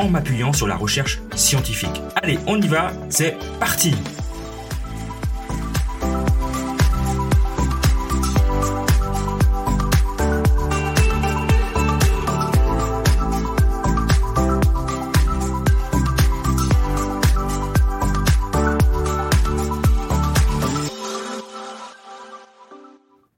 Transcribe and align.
en 0.00 0.08
m'appuyant 0.08 0.54
sur 0.54 0.66
la 0.66 0.76
recherche 0.76 1.20
scientifique. 1.34 2.00
Allez, 2.16 2.38
on 2.46 2.60
y 2.60 2.68
va, 2.68 2.92
c'est 3.10 3.36
parti 3.58 3.94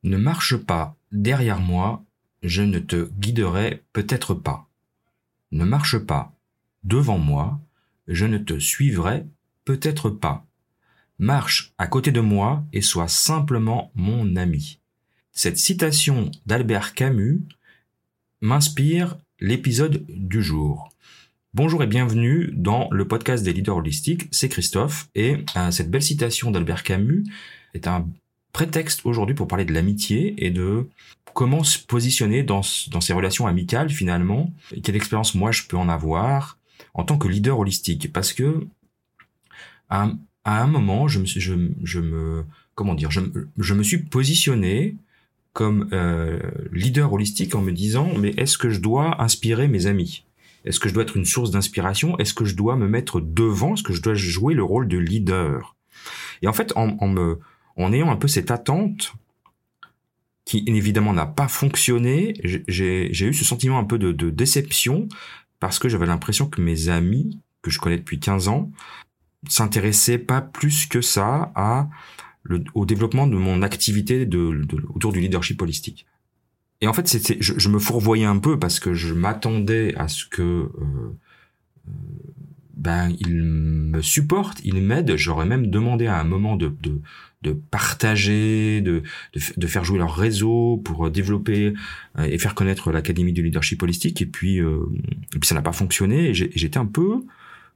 Ne 0.05 0.17
marche 0.17 0.57
pas 0.57 0.95
derrière 1.11 1.59
moi, 1.59 2.05
je 2.43 2.63
ne 2.63 2.79
te 2.79 3.11
guiderai 3.19 3.83
peut-être 3.93 4.35
pas. 4.35 4.69
Ne 5.51 5.65
marche 5.65 5.99
pas 5.99 6.33
devant 6.85 7.19
moi, 7.19 7.61
je 8.09 8.27
ne 8.27 8.39
te 8.39 8.59
suivrai 8.59 9.27
peut-être 9.65 10.11
pas. 10.11 10.47
Marche 11.19 11.73
à 11.79 11.87
côté 11.87 12.11
de 12.11 12.21
moi 12.21 12.65
et 12.73 12.83
sois 12.83 13.09
simplement 13.09 13.93
mon 13.95 14.37
ami. 14.37 14.81
Cette 15.33 15.59
citation 15.59 16.31
d'Albert 16.47 16.95
Camus 16.95 17.43
m'inspire 18.41 19.17
l'épisode 19.41 20.05
du 20.09 20.43
jour. 20.43 20.91
Bonjour 21.55 21.83
et 21.83 21.87
bienvenue 21.87 22.51
dans 22.55 22.89
le 22.91 23.07
podcast 23.07 23.45
des 23.45 23.53
leaders 23.53 23.77
holistiques, 23.77 24.29
c'est 24.31 24.49
Christophe 24.49 25.09
et 25.15 25.45
euh, 25.57 25.71
cette 25.71 25.91
belle 25.91 26.03
citation 26.03 26.51
d'Albert 26.51 26.83
Camus 26.83 27.25
est 27.75 27.87
un 27.87 28.09
prétexte 28.53 29.03
aujourd'hui 29.05 29.35
pour 29.35 29.49
parler 29.49 29.65
de 29.65 29.73
l'amitié 29.73 30.35
et 30.45 30.51
de 30.51 30.89
comment 31.35 31.63
se 31.63 31.79
positionner 31.79 32.43
dans, 32.43 32.63
dans 32.91 33.01
ces 33.01 33.13
relations 33.13 33.47
amicales 33.47 33.91
finalement, 33.91 34.53
et 34.75 34.81
quelle 34.81 34.97
expérience 34.97 35.35
moi 35.35 35.53
je 35.53 35.63
peux 35.65 35.77
en 35.77 35.89
avoir, 35.89 36.59
en 36.95 37.05
tant 37.05 37.19
que 37.19 37.29
leader 37.29 37.59
holistique. 37.59 38.13
Parce 38.13 38.33
que 38.33 38.67
à, 39.89 40.11
un 40.45 40.67
moment 40.67 41.09
je 41.09 41.21
me 41.21 41.27
je, 41.27 41.55
je 41.83 42.01
me 42.01 42.45
comment 42.75 42.95
dire 42.95 43.11
je, 43.11 43.75
me 43.75 43.83
suis 43.83 43.99
positionné 43.99 44.97
comme 45.53 45.89
euh, 45.93 46.41
leader 46.73 47.13
holistique 47.13 47.55
en 47.55 47.61
me 47.61 47.73
disant 47.73 48.13
mais 48.19 48.31
est-ce 48.37 48.59
que 48.59 48.71
je 48.71 48.81
dois 48.81 49.23
inspirer 49.23 49.69
mes 49.69 49.87
amis? 49.87 50.25
Est-ce 50.65 50.79
que 50.79 50.89
je 50.89 50.95
dois 50.95 51.03
être 51.03 51.17
une 51.17 51.25
source 51.25 51.51
d'inspiration? 51.51 52.17
Est-ce 52.19 52.35
que 52.35 52.45
je 52.45 52.55
dois 52.55 52.77
me 52.77 52.87
mettre 52.87 53.21
devant? 53.21 53.75
Est-ce 53.75 53.83
que 53.83 53.93
je 53.93 54.01
dois 54.01 54.15
jouer 54.15 54.55
le 54.55 54.63
rôle 54.63 54.89
de 54.89 54.97
leader? 54.97 55.77
Et 56.41 56.49
en 56.49 56.53
fait 56.53 56.73
en, 56.77 57.09
me 57.09 57.39
en 57.77 57.93
ayant 57.93 58.11
un 58.11 58.17
peu 58.17 58.29
cette 58.29 58.51
attente 58.51 59.15
qui 60.45 60.65
évidemment 60.67 61.13
n'a 61.13 61.27
pas 61.27 61.47
fonctionné, 61.47 62.35
j'ai 62.43 63.27
eu 63.27 63.35
ce 63.35 63.45
sentiment 63.45 63.79
un 63.79 63.85
peu 63.85 63.99
de 63.99 64.31
déception 64.31 65.09
parce 65.63 65.79
que 65.79 65.89
j'avais 65.89 66.07
l'impression 66.07 66.49
que 66.49 66.61
mes 66.61 66.89
amis, 66.89 67.39
que 67.63 67.71
je 67.71 67.79
connais 67.79 67.97
depuis 67.97 68.19
15 68.19 68.49
ans, 68.49 68.73
s'intéressaient 69.49 70.19
pas 70.19 70.41
plus 70.41 70.87
que 70.87 71.01
ça 71.01 71.53
au 72.75 72.85
développement 72.85 73.29
de 73.29 73.37
mon 73.37 73.63
activité 73.63 74.29
autour 74.93 75.13
du 75.13 75.21
leadership 75.21 75.63
holistique. 75.63 76.05
Et 76.81 76.89
en 76.89 76.93
fait, 76.93 77.07
je, 77.39 77.69
me 77.69 77.79
fourvoyais 77.79 78.25
un 78.25 78.39
peu 78.39 78.59
parce 78.59 78.81
que 78.81 78.93
je 78.93 79.15
m'attendais 79.15 79.95
à 79.95 80.09
ce 80.09 80.27
que 80.27 80.43
euh, 80.43 80.71
euh 81.87 81.93
ben 82.83 83.15
il 83.21 83.43
me 83.45 84.03
supporte, 84.03 84.61
il 84.65 84.83
m'aide. 84.83 85.15
J'aurais 85.17 85.47
même 85.47 85.69
demandé 85.69 86.09
à 86.09 86.19
un 86.19 86.25
moment 86.25 86.57
de, 86.57 86.75
de, 86.83 87.01
de 87.43 87.53
partager, 87.53 88.81
de, 88.81 89.05
de, 89.35 89.41
de, 89.57 89.67
faire 89.69 89.85
jouer 89.85 89.99
leur 89.99 90.17
réseau 90.17 90.83
pour 90.85 91.09
développer 91.09 91.75
euh, 92.19 92.25
et 92.25 92.39
faire 92.39 92.57
connaître 92.57 92.91
l'académie 92.91 93.33
du 93.33 93.43
leadership 93.43 93.81
holistique. 93.85 94.21
Et 94.21 94.27
puis, 94.27 94.61
euh, 94.61 94.81
et 95.33 95.39
puis 95.39 95.47
ça 95.47 95.55
n'a 95.55 95.63
pas 95.63 95.73
fonctionné. 95.73 96.31
Et 96.31 96.35
j'étais 96.35 96.79
un 96.79 96.87
peu, 96.87 97.23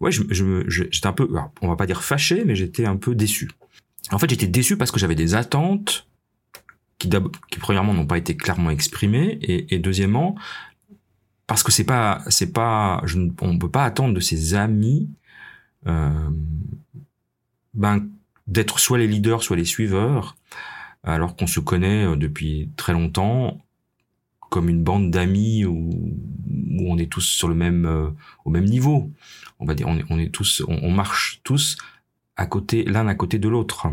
ouais, 0.01 0.11
je, 0.11 0.25
je, 0.31 0.65
j'étais 0.67 1.07
un 1.07 1.13
peu, 1.13 1.29
on 1.63 1.69
va 1.69 1.77
pas 1.77 1.87
dire 1.87 2.03
fâché, 2.03 2.45
mais 2.45 2.57
j'étais 2.57 2.85
un 2.85 2.97
peu 2.97 3.15
déçu. 3.15 3.49
En 4.11 4.19
fait, 4.19 4.29
j'étais 4.29 4.49
déçu 4.49 4.77
parce 4.77 4.91
que 4.91 4.99
j'avais 4.99 5.15
des 5.15 5.37
attentes 5.37 6.09
qui, 6.99 7.09
qui 7.09 7.59
premièrement 7.61 7.95
n'ont 7.95 8.07
pas 8.07 8.19
été 8.19 8.37
clairement 8.37 8.71
exprimées 8.71 9.39
et, 9.41 9.73
et 9.73 9.79
deuxièmement 9.79 10.37
parce 11.47 11.63
que 11.63 11.73
c'est 11.73 11.85
pas 11.85 12.23
c'est 12.29 12.53
pas 12.53 13.03
je, 13.05 13.19
on 13.41 13.59
peut 13.59 13.71
pas 13.71 13.85
attendre 13.85 14.15
de 14.15 14.21
ses 14.21 14.55
amis 14.55 15.09
euh, 15.87 16.31
ben 17.75 18.09
d'être 18.47 18.79
soit 18.79 18.99
les 18.99 19.07
leaders 19.07 19.43
soit 19.43 19.57
les 19.57 19.65
suiveurs 19.65 20.37
alors 21.05 21.37
qu'on 21.37 21.47
se 21.47 21.61
connaît 21.61 22.05
euh, 22.05 22.17
depuis 22.17 22.71
très 22.77 22.93
longtemps 22.93 23.61
comme 24.51 24.69
une 24.69 24.83
bande 24.83 25.11
d'amis 25.11 25.65
où, 25.65 25.91
où, 25.91 26.93
on 26.93 26.99
est 26.99 27.11
tous 27.11 27.23
sur 27.23 27.49
le 27.49 27.55
même 27.55 27.85
euh, 27.85 28.11
au 28.45 28.51
même 28.51 28.65
niveau. 28.65 29.11
On 29.59 29.67
va 29.67 29.75
dire 29.75 29.89
on 29.89 30.19
est, 30.19 30.29
tous 30.29 30.63
on, 30.69 30.91
marche 30.91 31.41
tous 31.43 31.77
à 32.37 32.47
côté 32.47 32.85
l'un 32.85 33.09
à 33.09 33.15
côté 33.15 33.39
de 33.39 33.49
l'autre. 33.49 33.89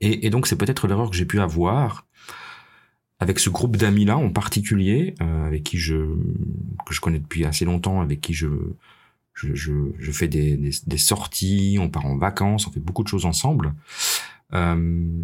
Et 0.00 0.30
donc 0.30 0.46
c'est 0.46 0.56
peut-être 0.56 0.88
l'erreur 0.88 1.10
que 1.10 1.16
j'ai 1.16 1.26
pu 1.26 1.40
avoir 1.40 2.06
avec 3.20 3.38
ce 3.38 3.50
groupe 3.50 3.76
d'amis 3.76 4.06
là 4.06 4.16
en 4.16 4.30
particulier 4.30 5.14
euh, 5.20 5.46
avec 5.46 5.62
qui 5.62 5.78
je 5.78 5.96
que 6.86 6.94
je 6.94 7.00
connais 7.00 7.18
depuis 7.18 7.44
assez 7.44 7.64
longtemps 7.64 8.00
avec 8.00 8.20
qui 8.20 8.34
je 8.34 8.48
je, 9.34 9.54
je, 9.54 9.72
je 9.98 10.12
fais 10.12 10.28
des, 10.28 10.56
des, 10.56 10.98
sorties 10.98 11.78
on 11.80 11.88
part 11.88 12.06
en 12.06 12.16
vacances 12.16 12.66
on 12.66 12.72
fait 12.72 12.80
beaucoup 12.80 13.02
de 13.02 13.08
choses 13.08 13.24
ensemble. 13.26 13.74
Euh, 14.52 15.22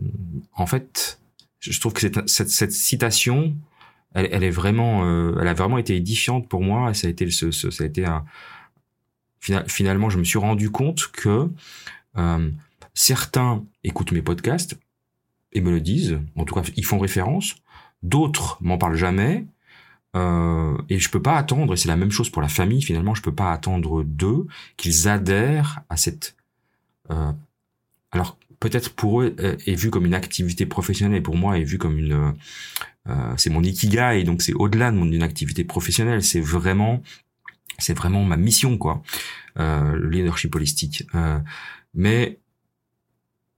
en 0.54 0.66
fait 0.66 1.20
je 1.58 1.80
trouve 1.80 1.94
que 1.94 2.00
cette, 2.00 2.28
cette, 2.28 2.50
cette 2.50 2.72
citation 2.72 3.56
elle, 4.14 4.28
elle, 4.30 4.44
est 4.44 4.50
vraiment 4.50 5.04
euh, 5.04 5.36
elle 5.40 5.48
a 5.48 5.54
vraiment 5.54 5.78
été 5.78 5.96
édifiante 5.96 6.48
pour 6.48 6.62
moi 6.62 6.90
et 6.90 6.94
ça 6.94 7.08
a 7.08 7.10
été 7.10 7.28
ce, 7.30 7.50
ce 7.50 7.70
ça 7.70 7.84
a 7.84 7.86
été 7.86 8.04
un 8.04 8.24
finalement 9.66 10.10
je 10.10 10.18
me 10.18 10.24
suis 10.24 10.38
rendu 10.38 10.70
compte 10.70 11.08
que 11.12 11.48
euh, 12.16 12.50
certains 12.94 13.64
écoutent 13.84 14.12
mes 14.12 14.22
podcasts 14.22 14.78
et 15.52 15.60
me 15.60 15.70
le 15.70 15.80
disent 15.80 16.20
en 16.36 16.44
tout 16.44 16.54
cas 16.54 16.62
ils 16.76 16.84
font 16.84 16.98
référence 16.98 17.56
D'autres 18.02 18.58
m'en 18.60 18.78
parlent 18.78 18.96
jamais. 18.96 19.46
Euh, 20.14 20.76
et 20.88 20.98
je 20.98 21.10
peux 21.10 21.20
pas 21.20 21.36
attendre, 21.36 21.74
et 21.74 21.76
c'est 21.76 21.88
la 21.88 21.96
même 21.96 22.10
chose 22.10 22.30
pour 22.30 22.40
la 22.40 22.48
famille 22.48 22.80
finalement, 22.80 23.14
je 23.14 23.20
peux 23.20 23.34
pas 23.34 23.52
attendre 23.52 24.02
d'eux 24.02 24.46
qu'ils 24.76 25.08
adhèrent 25.08 25.80
à 25.90 25.96
cette... 25.96 26.36
Euh, 27.10 27.32
alors 28.12 28.38
peut-être 28.58 28.94
pour 28.94 29.20
eux 29.20 29.36
euh, 29.40 29.56
est 29.66 29.74
vu 29.74 29.90
comme 29.90 30.06
une 30.06 30.14
activité 30.14 30.64
professionnelle, 30.64 31.22
pour 31.22 31.36
moi 31.36 31.58
est 31.58 31.64
vu 31.64 31.76
comme 31.76 31.98
une... 31.98 32.34
Euh, 33.08 33.34
c'est 33.36 33.50
mon 33.50 33.62
ikigai, 33.62 34.24
donc 34.24 34.40
c'est 34.42 34.54
au-delà 34.54 34.90
de 34.90 34.96
mon 34.96 35.20
activité 35.20 35.64
professionnelle, 35.64 36.22
c'est 36.22 36.40
vraiment 36.40 37.02
c'est 37.78 37.94
vraiment 37.94 38.24
ma 38.24 38.38
mission 38.38 38.78
quoi, 38.78 39.02
euh, 39.58 39.92
le 39.92 40.08
leadership 40.08 40.54
holistique. 40.54 41.04
Euh, 41.14 41.38
mais 41.94 42.38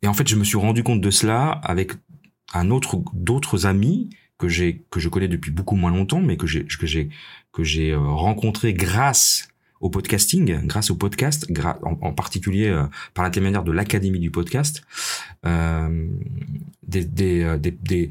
et 0.03 0.09
en 0.09 0.15
fait 0.15 0.29
je 0.29 0.37
me 0.37 0.45
suis 0.45 0.59
rendu 0.59 0.83
compte 0.83 1.01
de 1.01 1.11
cela 1.11 1.51
avec 1.51 1.93
un 2.53 2.71
autre 2.71 3.01
d'autres 3.12 3.67
amis 3.67 4.11
que 4.38 4.49
j'ai 4.49 4.82
que 4.90 5.00
je 5.00 5.08
connais 5.08 5.29
depuis 5.29 5.50
beaucoup 5.50 5.76
moins 5.76 5.90
longtemps, 5.90 6.20
mais 6.20 6.37
que 6.37 6.46
j'ai 6.46 6.64
que 6.64 6.87
j'ai 6.87 7.11
que 7.52 7.64
j'ai 7.64 7.93
euh, 7.93 7.99
rencontré 7.99 8.73
grâce 8.73 9.49
au 9.81 9.90
podcasting, 9.90 10.67
grâce 10.67 10.90
au 10.90 10.96
podcast, 10.96 11.46
en, 11.82 12.12
particulier 12.12 12.67
euh, 12.67 12.85
par 13.14 13.25
l'intermédiaire 13.25 13.62
de 13.62 13.70
l'académie 13.70 14.19
du 14.19 14.31
podcast, 14.31 14.82
euh, 15.46 16.08
des, 16.82 17.05
des, 17.05 17.56
des, 17.58 17.70
des, 17.70 18.11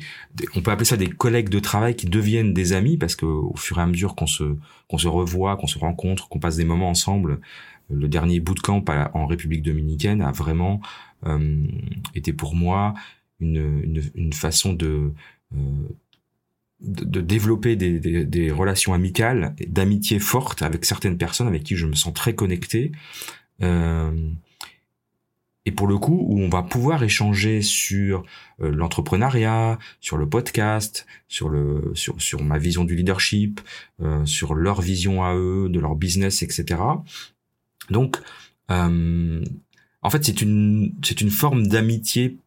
on 0.55 0.61
peut 0.61 0.71
appeler 0.71 0.85
ça 0.85 0.95
des 0.95 1.09
collègues 1.09 1.49
de 1.49 1.59
travail 1.59 1.95
qui 1.95 2.05
deviennent 2.05 2.53
des 2.53 2.71
amis 2.71 2.97
parce 2.97 3.17
que 3.17 3.25
au 3.25 3.55
fur 3.57 3.79
et 3.79 3.81
à 3.81 3.85
mesure 3.85 4.15
qu'on 4.15 4.27
se 4.27 4.55
qu'on 4.87 4.97
se 4.97 5.09
revoit, 5.09 5.57
qu'on 5.57 5.67
se 5.67 5.77
rencontre, 5.77 6.29
qu'on 6.29 6.39
passe 6.39 6.55
des 6.55 6.63
moments 6.63 6.89
ensemble, 6.89 7.39
le 7.89 8.07
dernier 8.07 8.39
bootcamp 8.39 8.83
en 9.13 9.25
République 9.27 9.63
dominicaine 9.63 10.21
a 10.21 10.31
vraiment 10.31 10.81
euh, 11.25 11.65
été 12.15 12.31
pour 12.31 12.55
moi 12.55 12.93
une, 13.39 13.81
une, 13.83 14.03
une 14.15 14.33
façon 14.33 14.73
de 14.73 15.13
euh, 16.83 17.05
de, 17.05 17.21
développer 17.21 17.75
des, 17.75 17.99
des, 17.99 18.25
des, 18.25 18.51
relations 18.51 18.93
amicales, 18.93 19.55
d'amitié 19.67 20.19
forte 20.19 20.61
avec 20.61 20.85
certaines 20.85 21.17
personnes 21.17 21.47
avec 21.47 21.63
qui 21.63 21.75
je 21.75 21.85
me 21.85 21.95
sens 21.95 22.13
très 22.13 22.35
connecté. 22.35 22.91
Euh, 23.61 24.31
et 25.67 25.71
pour 25.71 25.87
le 25.87 25.97
coup, 25.97 26.25
où 26.29 26.39
on 26.39 26.47
va 26.47 26.63
pouvoir 26.63 27.03
échanger 27.03 27.61
sur 27.61 28.23
euh, 28.61 28.71
l'entrepreneuriat, 28.71 29.77
sur 29.99 30.15
le 30.15 30.29
podcast, 30.29 31.05
sur 31.27 31.49
le 31.49 31.91
sur, 31.93 32.21
sur 32.21 32.41
ma 32.41 32.57
vision 32.57 32.85
du 32.85 32.95
leadership, 32.95 33.59
euh, 34.01 34.25
sur 34.25 34.55
leur 34.55 34.79
vision 34.79 35.25
à 35.25 35.35
eux, 35.35 35.67
de 35.67 35.77
leur 35.81 35.95
business, 35.95 36.41
etc. 36.41 36.79
Donc, 37.89 38.15
euh, 38.71 39.43
en 40.01 40.09
fait, 40.09 40.23
c'est 40.23 40.41
une, 40.41 40.95
c'est 41.03 41.19
une 41.19 41.31
forme 41.31 41.67
d'amitié 41.67 42.37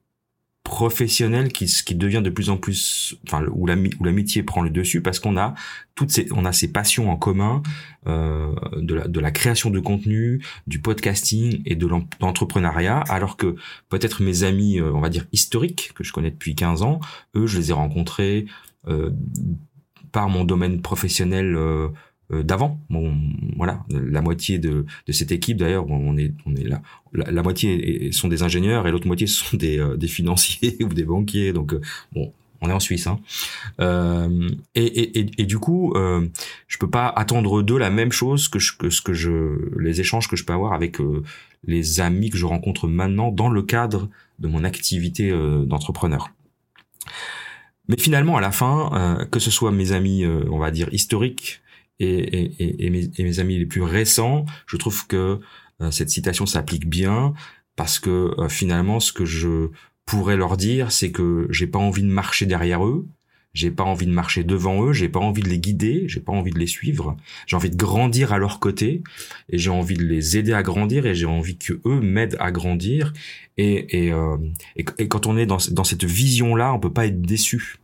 professionnelle 0.70 1.52
qui, 1.52 1.66
qui 1.66 1.96
devient 1.96 2.22
de 2.22 2.30
plus 2.30 2.48
en 2.48 2.56
plus, 2.56 3.18
enfin, 3.26 3.44
où 3.50 3.66
l'amitié 3.66 4.44
prend 4.44 4.62
le 4.62 4.70
dessus 4.70 5.02
parce 5.02 5.18
qu'on 5.18 5.36
a 5.36 5.54
toutes 5.96 6.12
ces, 6.12 6.28
on 6.30 6.44
a 6.44 6.52
ces 6.52 6.70
passions 6.70 7.10
en 7.10 7.16
commun 7.16 7.60
euh, 8.06 8.54
de, 8.76 8.94
la, 8.94 9.08
de 9.08 9.18
la 9.18 9.32
création 9.32 9.70
de 9.70 9.80
contenu, 9.80 10.40
du 10.68 10.80
podcasting 10.80 11.60
et 11.66 11.74
de 11.74 11.88
l'entrepreneuriat, 12.20 13.00
alors 13.08 13.36
que 13.36 13.56
peut-être 13.88 14.22
mes 14.22 14.44
amis, 14.44 14.78
euh, 14.78 14.92
on 14.94 15.00
va 15.00 15.08
dire 15.08 15.26
historiques 15.32 15.90
que 15.96 16.04
je 16.04 16.12
connais 16.12 16.30
depuis 16.30 16.54
15 16.54 16.82
ans, 16.82 17.00
eux, 17.34 17.48
je 17.48 17.58
les 17.58 17.70
ai 17.70 17.74
rencontrés 17.74 18.46
euh, 18.86 19.10
par 20.12 20.28
mon 20.28 20.44
domaine 20.44 20.82
professionnel 20.82 21.56
euh, 21.56 21.88
d'avant. 22.30 22.80
Bon, 22.90 23.12
voilà, 23.56 23.84
la 23.90 24.22
moitié 24.22 24.58
de, 24.58 24.84
de 25.06 25.12
cette 25.12 25.32
équipe 25.32 25.56
d'ailleurs, 25.56 25.88
on 25.90 26.16
est 26.16 26.32
on 26.46 26.54
est 26.54 26.64
là. 26.64 26.82
La, 27.12 27.42
moitié 27.42 28.12
sont 28.12 28.28
des 28.28 28.42
ingénieurs 28.42 28.86
et 28.86 28.92
l'autre 28.92 29.06
moitié 29.06 29.26
sont 29.26 29.56
des, 29.56 29.78
euh, 29.78 29.96
des 29.96 30.08
financiers 30.08 30.76
ou 30.82 30.88
des 30.88 31.04
banquiers. 31.04 31.52
Donc 31.52 31.72
euh, 31.72 31.80
bon, 32.12 32.32
on 32.60 32.68
est 32.68 32.72
en 32.72 32.80
Suisse. 32.80 33.06
Hein. 33.06 33.20
Euh, 33.80 34.48
et, 34.74 34.84
et, 34.84 35.30
et, 35.38 35.46
du 35.46 35.58
coup, 35.58 35.92
euh, 35.94 36.28
je 36.68 36.78
peux 36.78 36.90
pas 36.90 37.08
attendre 37.08 37.62
d'eux 37.62 37.78
la 37.78 37.90
même 37.90 38.12
chose 38.12 38.48
que 38.48 38.58
ce 38.58 39.00
que 39.00 39.12
je 39.14 39.78
les 39.78 40.00
échanges 40.00 40.28
que 40.28 40.36
je 40.36 40.44
peux 40.44 40.52
avoir 40.52 40.72
avec 40.72 40.98
les 41.64 42.00
amis 42.00 42.30
que 42.30 42.36
je 42.36 42.46
rencontre 42.46 42.86
maintenant 42.86 43.30
dans 43.30 43.48
le 43.48 43.62
cadre 43.62 44.08
de 44.38 44.48
mon 44.48 44.64
activité 44.64 45.30
d'entrepreneur. 45.66 46.30
Mais 47.88 47.96
finalement, 47.98 48.36
à 48.36 48.40
la 48.40 48.52
fin, 48.52 49.26
que 49.30 49.40
ce 49.40 49.50
soit 49.50 49.72
mes 49.72 49.92
amis, 49.92 50.24
on 50.26 50.58
va 50.58 50.70
dire 50.70 50.88
historiques, 50.92 51.60
et, 52.00 52.84
et, 52.86 52.90
mes, 52.90 53.10
et, 53.16 53.22
mes, 53.22 53.38
amis 53.38 53.58
les 53.58 53.66
plus 53.66 53.82
récents, 53.82 54.46
je 54.66 54.76
trouve 54.76 55.06
que 55.06 55.40
euh, 55.80 55.90
cette 55.90 56.10
citation 56.10 56.46
s'applique 56.46 56.88
bien 56.88 57.34
parce 57.76 57.98
que 57.98 58.34
euh, 58.38 58.48
finalement, 58.48 59.00
ce 59.00 59.12
que 59.12 59.24
je 59.24 59.68
pourrais 60.06 60.36
leur 60.36 60.56
dire, 60.56 60.92
c'est 60.92 61.12
que 61.12 61.46
j'ai 61.50 61.66
pas 61.66 61.78
envie 61.78 62.02
de 62.02 62.08
marcher 62.08 62.46
derrière 62.46 62.84
eux, 62.84 63.06
j'ai 63.52 63.70
pas 63.70 63.84
envie 63.84 64.06
de 64.06 64.12
marcher 64.12 64.44
devant 64.44 64.84
eux, 64.84 64.92
j'ai 64.92 65.08
pas 65.08 65.20
envie 65.20 65.42
de 65.42 65.48
les 65.48 65.58
guider, 65.58 66.04
j'ai 66.06 66.20
pas 66.20 66.32
envie 66.32 66.52
de 66.52 66.58
les 66.58 66.66
suivre, 66.66 67.16
j'ai 67.46 67.56
envie 67.56 67.70
de 67.70 67.76
grandir 67.76 68.32
à 68.32 68.38
leur 68.38 68.60
côté 68.60 69.02
et 69.48 69.58
j'ai 69.58 69.70
envie 69.70 69.96
de 69.96 70.04
les 70.04 70.36
aider 70.36 70.52
à 70.52 70.62
grandir 70.62 71.06
et 71.06 71.14
j'ai 71.14 71.26
envie 71.26 71.56
que 71.56 71.80
eux 71.84 72.00
m'aident 72.00 72.36
à 72.38 72.52
grandir 72.52 73.12
et 73.56 74.06
et, 74.06 74.12
euh, 74.12 74.36
et, 74.76 75.08
quand 75.08 75.26
on 75.26 75.36
est 75.36 75.46
dans, 75.46 75.58
dans 75.72 75.84
cette 75.84 76.04
vision 76.04 76.54
là, 76.54 76.72
on 76.72 76.78
peut 76.78 76.92
pas 76.92 77.06
être 77.06 77.20
déçu. 77.20 77.76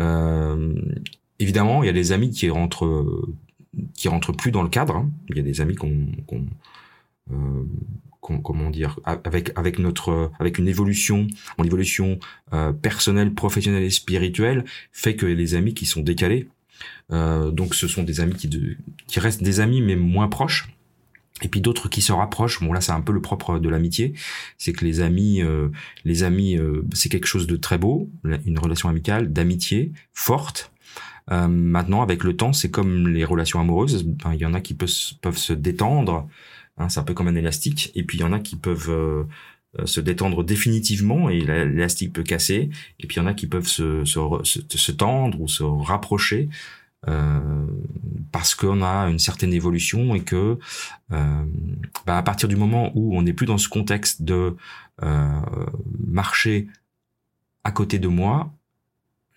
Euh, 0.00 0.74
évidemment, 1.44 1.82
il 1.82 1.86
y 1.86 1.90
a 1.90 1.92
des 1.92 2.10
amis 2.12 2.30
qui 2.30 2.50
rentrent 2.50 3.06
qui 3.94 4.08
rentrent 4.08 4.32
plus 4.32 4.50
dans 4.50 4.62
le 4.62 4.68
cadre. 4.68 4.96
Hein. 4.96 5.10
Il 5.28 5.36
y 5.36 5.40
a 5.40 5.42
des 5.42 5.60
amis 5.60 5.74
qu'on 5.74 6.08
euh, 7.32 7.64
comment 8.20 8.70
dire 8.70 8.98
avec 9.04 9.52
avec 9.56 9.78
notre 9.78 10.30
avec 10.38 10.58
une 10.58 10.68
évolution 10.68 11.26
mon 11.58 11.64
évolution 11.64 12.18
euh, 12.52 12.72
personnelle 12.72 13.34
professionnelle 13.34 13.82
et 13.82 13.90
spirituelle 13.90 14.64
fait 14.92 15.14
que 15.14 15.26
les 15.26 15.54
amis 15.54 15.74
qui 15.74 15.86
sont 15.86 16.00
décalés 16.00 16.48
euh, 17.12 17.50
donc 17.50 17.74
ce 17.74 17.86
sont 17.86 18.02
des 18.02 18.20
amis 18.20 18.34
qui 18.34 18.48
de, 18.48 18.76
qui 19.06 19.20
restent 19.20 19.42
des 19.42 19.60
amis 19.60 19.82
mais 19.82 19.96
moins 19.96 20.28
proches 20.28 20.68
et 21.42 21.48
puis 21.48 21.60
d'autres 21.60 21.88
qui 21.88 22.00
se 22.00 22.12
rapprochent 22.12 22.62
bon 22.62 22.72
là 22.72 22.80
c'est 22.80 22.92
un 22.92 23.00
peu 23.02 23.12
le 23.12 23.20
propre 23.20 23.58
de 23.58 23.68
l'amitié 23.68 24.14
c'est 24.56 24.72
que 24.72 24.84
les 24.84 25.00
amis 25.00 25.42
euh, 25.42 25.68
les 26.04 26.22
amis 26.22 26.56
euh, 26.56 26.84
c'est 26.94 27.10
quelque 27.10 27.26
chose 27.26 27.46
de 27.46 27.56
très 27.56 27.76
beau 27.76 28.08
une 28.46 28.58
relation 28.58 28.88
amicale 28.88 29.32
d'amitié 29.32 29.92
forte 30.14 30.72
euh, 31.32 31.48
maintenant, 31.48 32.02
avec 32.02 32.24
le 32.24 32.36
temps, 32.36 32.52
c'est 32.52 32.70
comme 32.70 33.08
les 33.08 33.24
relations 33.24 33.60
amoureuses. 33.60 34.06
il 34.32 34.40
y 34.40 34.46
en 34.46 34.54
a 34.54 34.60
qui 34.60 34.74
peuvent, 34.74 34.90
peuvent 35.22 35.38
se 35.38 35.52
détendre. 35.52 36.28
Hein, 36.76 36.88
c'est 36.88 37.00
un 37.00 37.04
peu 37.04 37.14
comme 37.14 37.28
un 37.28 37.34
élastique. 37.34 37.92
Et 37.94 38.02
puis 38.02 38.18
il 38.18 38.20
y 38.20 38.24
en 38.24 38.32
a 38.32 38.40
qui 38.40 38.56
peuvent 38.56 38.90
euh, 38.90 39.24
euh, 39.78 39.86
se 39.86 40.00
détendre 40.00 40.44
définitivement 40.44 41.30
et 41.30 41.40
l'élastique 41.40 42.12
peut 42.12 42.22
casser. 42.22 42.70
Et 43.00 43.06
puis 43.06 43.16
il 43.16 43.20
y 43.20 43.22
en 43.22 43.26
a 43.26 43.34
qui 43.34 43.46
peuvent 43.46 43.66
se, 43.66 44.04
se, 44.04 44.20
se, 44.44 44.92
tendre 44.92 45.40
ou 45.40 45.48
se 45.48 45.62
rapprocher. 45.62 46.48
Euh, 47.08 47.66
parce 48.32 48.54
qu'on 48.54 48.82
a 48.82 49.08
une 49.08 49.18
certaine 49.18 49.52
évolution 49.52 50.14
et 50.14 50.22
que 50.22 50.58
euh, 51.12 51.44
bah 52.06 52.16
à 52.16 52.22
partir 52.22 52.48
du 52.48 52.56
moment 52.56 52.92
où 52.94 53.16
on 53.16 53.22
n'est 53.22 53.34
plus 53.34 53.46
dans 53.46 53.58
ce 53.58 53.68
contexte 53.68 54.22
de 54.22 54.56
euh, 55.02 55.40
marcher 56.06 56.66
à 57.62 57.72
côté 57.72 57.98
de 57.98 58.08
moi, 58.08 58.52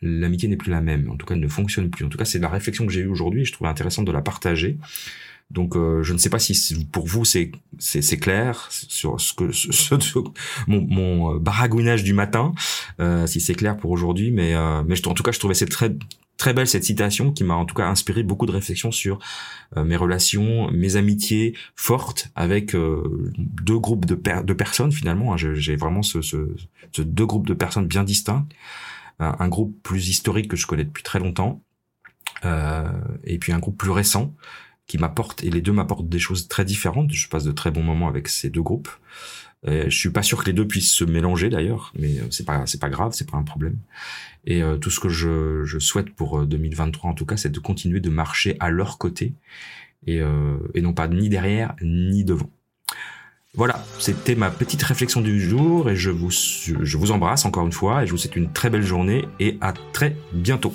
l'amitié 0.02 0.48
n'est 0.50 0.58
plus 0.58 0.72
la 0.72 0.82
même. 0.82 1.10
En 1.10 1.16
tout 1.16 1.26
cas, 1.26 1.36
elle 1.36 1.42
ne 1.42 1.48
fonctionne 1.48 1.90
plus. 1.90 2.06
En 2.06 2.10
tout 2.10 2.18
cas, 2.18 2.26
c'est 2.26 2.40
la 2.40 2.50
réflexion 2.50 2.86
que 2.86 2.92
j'ai 2.92 3.02
eue 3.02 3.08
aujourd'hui 3.08 3.42
et 3.42 3.46
je 3.46 3.52
trouvais 3.52 3.70
intéressant 3.70 4.04
de 4.04 4.12
la 4.12 4.22
partager. 4.22 4.78
Donc, 5.50 5.76
euh, 5.76 6.04
je 6.04 6.14
ne 6.14 6.18
sais 6.18 6.30
pas 6.30 6.40
si 6.40 6.86
pour 6.92 7.08
vous 7.08 7.24
c'est 7.24 7.52
c'est 7.80 8.18
clair 8.18 8.68
sur 8.70 9.20
ce 9.22 9.34
que 9.34 9.52
ce, 9.52 9.96
mon, 10.68 10.82
mon 10.82 11.36
euh, 11.36 11.40
baragouinage 11.40 12.04
du 12.04 12.14
matin, 12.14 12.54
euh, 13.00 13.26
si 13.28 13.40
c'est 13.40 13.56
clair 13.56 13.78
pour 13.78 13.92
aujourd'hui, 13.92 14.32
mais 14.32 14.56
euh, 14.56 14.84
mais 14.86 14.96
je, 14.96 15.08
en 15.08 15.14
tout 15.14 15.24
cas, 15.24 15.32
je 15.32 15.40
trouvais 15.40 15.54
cette 15.54 15.70
très 15.72 15.96
très 16.36 16.54
belle 16.54 16.68
cette 16.68 16.84
citation 16.84 17.32
qui 17.32 17.44
m'a 17.44 17.56
en 17.56 17.66
tout 17.66 17.74
cas 17.74 17.88
inspiré 17.88 18.22
beaucoup 18.24 18.46
de 18.46 18.52
réflexions 18.52 18.92
sur 18.92 19.20
euh, 19.76 19.86
mes 19.86 19.96
relations, 19.96 20.70
mes 20.72 20.98
amitiés 20.98 21.56
fortes 21.76 22.30
avec 22.36 22.76
deux 22.76 23.80
groupes 23.80 24.06
de, 24.06 24.16
de 24.16 24.54
personnes 24.54 24.92
finalement. 24.92 25.34
Hein. 25.34 25.38
J'ai 25.38 25.76
vraiment 25.78 26.04
ce, 26.04 26.22
ce, 26.22 26.50
ce, 26.92 27.02
deux 27.02 27.26
groupes 27.26 27.48
de 27.48 27.54
personnes 27.54 27.88
bien 27.88 28.04
distincts 28.04 28.46
un, 29.20 29.48
groupe 29.48 29.76
plus 29.84 30.10
historique 30.10 30.50
que 30.50 30.58
je 30.58 30.68
connais 30.68 30.84
depuis 30.84 31.04
très 31.04 31.20
longtemps, 31.20 31.62
euh, 32.46 32.90
et 33.24 33.40
puis 33.40 33.52
un 33.52 33.60
groupe 33.60 33.78
plus 33.78 33.92
récent 33.92 34.36
qui 34.86 34.98
m'apporte, 34.98 35.44
et 35.44 35.50
les 35.50 35.62
deux 35.62 35.74
m'apportent 35.74 36.10
des 36.10 36.20
choses 36.20 36.48
très 36.48 36.66
différentes. 36.66 37.12
Je 37.12 37.28
passe 37.28 37.44
de 37.44 37.52
très 37.52 37.72
bons 37.72 37.84
moments 37.84 38.08
avec 38.08 38.28
ces 38.28 38.50
deux 38.50 38.62
groupes. 38.62 38.90
Euh, 39.68 39.86
je 39.90 39.98
suis 39.98 40.12
pas 40.12 40.24
sûr 40.24 40.42
que 40.42 40.46
les 40.46 40.54
deux 40.54 40.68
puissent 40.68 40.94
se 40.94 41.04
mélanger 41.04 41.50
d'ailleurs, 41.50 41.92
mais 41.98 42.20
euh, 42.20 42.28
c'est 42.30 42.46
pas 42.46 42.66
c'est 42.66 42.80
pas 42.80 42.90
grave, 42.90 43.14
c'est 43.14 43.30
pas 43.30 43.38
un 43.38 43.44
problème. 43.44 43.78
Et 44.46 44.62
euh, 44.62 44.78
tout 44.78 44.92
ce 44.92 45.00
que 45.00 45.10
je, 45.10 45.64
je 45.66 45.80
souhaite 45.80 46.12
pour 46.12 46.46
2023 46.46 47.10
en 47.10 47.14
tout 47.14 47.26
cas, 47.26 47.38
c'est 47.38 47.50
de 47.50 47.60
continuer 47.60 48.00
de 48.00 48.10
marcher 48.10 48.56
à 48.60 48.70
leur 48.70 48.98
côté 48.98 49.34
et, 50.06 50.22
et 50.74 50.82
non 50.82 50.94
pas 50.94 51.08
ni 51.08 51.28
derrière 51.28 51.76
ni 51.82 52.24
devant. 52.24 52.50
Voilà, 53.58 53.84
c'était 53.98 54.36
ma 54.36 54.52
petite 54.52 54.84
réflexion 54.84 55.20
du 55.20 55.42
jour 55.42 55.90
et 55.90 55.96
je 55.96 56.12
vous, 56.12 56.30
je 56.30 56.98
vous 56.98 57.12
embrasse 57.12 57.44
encore 57.44 57.66
une 57.66 57.72
fois 57.72 58.04
et 58.04 58.06
je 58.06 58.12
vous 58.12 58.18
souhaite 58.18 58.36
une 58.36 58.52
très 58.52 58.70
belle 58.70 58.84
journée 58.84 59.28
et 59.40 59.58
à 59.62 59.74
très 59.94 60.16
bientôt. 60.32 60.74